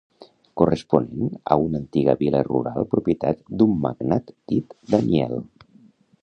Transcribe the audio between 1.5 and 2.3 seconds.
a una antiga